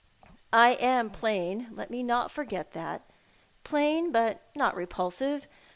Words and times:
I 0.55 0.69
am 0.79 1.11
plain, 1.11 1.67
let 1.73 1.91
me 1.91 2.01
not 2.01 2.31
forget 2.31 2.71
that— 2.71 3.03
plain, 3.63 4.11
but 4.11 4.41
not 4.55 4.75
repulsive. 4.75 5.47